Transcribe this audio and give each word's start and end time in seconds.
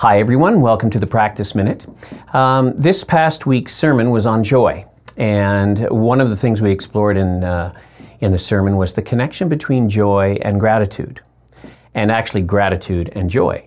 Hi, 0.00 0.18
everyone. 0.18 0.60
Welcome 0.60 0.90
to 0.90 0.98
the 0.98 1.06
Practice 1.06 1.54
Minute. 1.54 1.86
Um, 2.34 2.76
this 2.76 3.02
past 3.02 3.46
week's 3.46 3.74
sermon 3.74 4.10
was 4.10 4.26
on 4.26 4.44
joy. 4.44 4.84
And 5.16 5.88
one 5.88 6.20
of 6.20 6.28
the 6.28 6.36
things 6.36 6.60
we 6.60 6.70
explored 6.70 7.16
in, 7.16 7.42
uh, 7.42 7.72
in 8.20 8.30
the 8.30 8.38
sermon 8.38 8.76
was 8.76 8.92
the 8.92 9.00
connection 9.00 9.48
between 9.48 9.88
joy 9.88 10.36
and 10.42 10.60
gratitude, 10.60 11.22
and 11.94 12.12
actually 12.12 12.42
gratitude 12.42 13.10
and 13.14 13.30
joy. 13.30 13.66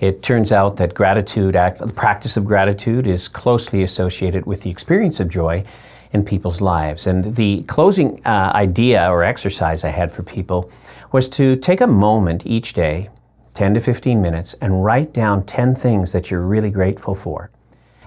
It 0.00 0.22
turns 0.22 0.52
out 0.52 0.76
that 0.76 0.92
gratitude, 0.92 1.54
the 1.54 1.92
practice 1.96 2.36
of 2.36 2.44
gratitude, 2.44 3.06
is 3.06 3.26
closely 3.26 3.82
associated 3.82 4.44
with 4.44 4.60
the 4.60 4.68
experience 4.68 5.18
of 5.18 5.30
joy 5.30 5.64
in 6.12 6.26
people's 6.26 6.60
lives. 6.60 7.06
And 7.06 7.36
the 7.36 7.62
closing 7.62 8.20
uh, 8.26 8.52
idea 8.54 9.10
or 9.10 9.24
exercise 9.24 9.82
I 9.82 9.88
had 9.88 10.12
for 10.12 10.22
people 10.24 10.70
was 11.10 11.30
to 11.30 11.56
take 11.56 11.80
a 11.80 11.86
moment 11.86 12.42
each 12.44 12.74
day 12.74 13.08
10 13.54 13.74
to 13.74 13.80
15 13.80 14.20
minutes, 14.20 14.54
and 14.54 14.84
write 14.84 15.12
down 15.12 15.44
10 15.44 15.74
things 15.74 16.12
that 16.12 16.30
you're 16.30 16.42
really 16.42 16.70
grateful 16.70 17.14
for. 17.14 17.50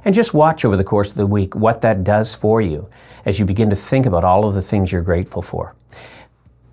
And 0.06 0.14
just 0.14 0.34
watch 0.34 0.66
over 0.66 0.76
the 0.76 0.84
course 0.84 1.12
of 1.12 1.18
the 1.18 1.28
week 1.28 1.56
what 1.56 1.82
that 1.82 2.04
does 2.04 2.36
for 2.36 2.62
you 2.62 2.90
as 3.26 3.40
you 3.40 3.46
begin 3.46 3.70
to 3.70 3.76
think 3.76 4.06
about 4.06 4.24
all 4.24 4.46
of 4.46 4.54
the 4.54 4.62
things 4.62 4.92
you're 4.92 5.02
grateful 5.02 5.42
for. 5.42 5.76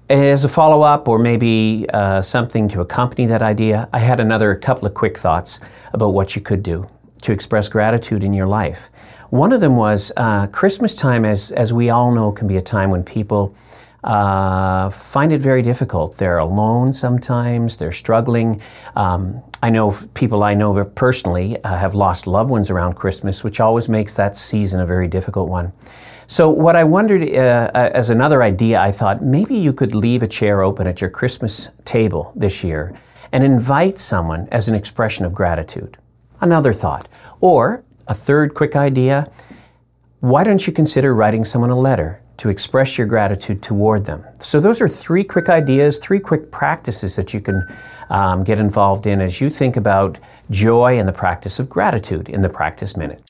As 0.08 0.44
a 0.44 0.48
follow 0.48 0.82
up, 0.82 1.06
or 1.06 1.20
maybe 1.20 1.86
uh, 1.92 2.20
something 2.20 2.66
to 2.68 2.80
accompany 2.80 3.26
that 3.26 3.42
idea, 3.42 3.88
I 3.92 4.00
had 4.00 4.18
another 4.18 4.56
couple 4.56 4.86
of 4.88 4.94
quick 4.94 5.16
thoughts 5.16 5.60
about 5.92 6.08
what 6.08 6.34
you 6.34 6.42
could 6.42 6.64
do 6.64 6.90
to 7.22 7.32
express 7.32 7.68
gratitude 7.68 8.24
in 8.24 8.32
your 8.32 8.48
life. 8.48 8.88
One 9.28 9.52
of 9.52 9.60
them 9.60 9.76
was 9.76 10.10
uh, 10.16 10.48
Christmas 10.48 10.96
time, 10.96 11.24
as, 11.24 11.52
as 11.52 11.72
we 11.72 11.90
all 11.90 12.12
know, 12.12 12.32
can 12.32 12.48
be 12.48 12.56
a 12.56 12.62
time 12.62 12.90
when 12.90 13.04
people 13.04 13.54
uh, 14.02 14.88
find 14.90 15.32
it 15.32 15.42
very 15.42 15.62
difficult. 15.62 16.16
They're 16.16 16.38
alone 16.38 16.92
sometimes, 16.92 17.76
they're 17.76 17.92
struggling. 17.92 18.60
Um, 18.96 19.42
I 19.62 19.70
know 19.70 19.94
people 20.14 20.42
I 20.42 20.54
know 20.54 20.84
personally 20.84 21.62
uh, 21.62 21.76
have 21.76 21.94
lost 21.94 22.26
loved 22.26 22.50
ones 22.50 22.70
around 22.70 22.94
Christmas, 22.94 23.44
which 23.44 23.60
always 23.60 23.88
makes 23.88 24.14
that 24.14 24.36
season 24.36 24.80
a 24.80 24.86
very 24.86 25.08
difficult 25.08 25.48
one. 25.48 25.72
So, 26.26 26.48
what 26.48 26.76
I 26.76 26.84
wondered 26.84 27.22
uh, 27.22 27.70
uh, 27.74 27.90
as 27.92 28.08
another 28.08 28.42
idea, 28.42 28.80
I 28.80 28.92
thought 28.92 29.22
maybe 29.22 29.56
you 29.56 29.72
could 29.72 29.94
leave 29.94 30.22
a 30.22 30.28
chair 30.28 30.62
open 30.62 30.86
at 30.86 31.00
your 31.00 31.10
Christmas 31.10 31.70
table 31.84 32.32
this 32.36 32.62
year 32.62 32.94
and 33.32 33.44
invite 33.44 33.98
someone 33.98 34.48
as 34.50 34.68
an 34.68 34.74
expression 34.74 35.24
of 35.24 35.34
gratitude. 35.34 35.96
Another 36.40 36.72
thought. 36.72 37.08
Or, 37.40 37.84
a 38.06 38.14
third 38.14 38.54
quick 38.54 38.76
idea, 38.76 39.30
why 40.20 40.44
don't 40.44 40.66
you 40.66 40.72
consider 40.72 41.14
writing 41.14 41.44
someone 41.44 41.70
a 41.70 41.78
letter 41.78 42.22
to 42.40 42.48
express 42.48 42.96
your 42.96 43.06
gratitude 43.06 43.62
toward 43.62 44.06
them. 44.06 44.24
So, 44.38 44.60
those 44.60 44.80
are 44.80 44.88
three 44.88 45.24
quick 45.24 45.50
ideas, 45.50 45.98
three 45.98 46.20
quick 46.20 46.50
practices 46.50 47.14
that 47.16 47.34
you 47.34 47.40
can 47.40 47.66
um, 48.08 48.44
get 48.44 48.58
involved 48.58 49.06
in 49.06 49.20
as 49.20 49.42
you 49.42 49.50
think 49.50 49.76
about 49.76 50.18
joy 50.50 50.98
and 50.98 51.06
the 51.06 51.12
practice 51.12 51.58
of 51.58 51.68
gratitude 51.68 52.30
in 52.30 52.40
the 52.40 52.48
Practice 52.48 52.96
Minute. 52.96 53.29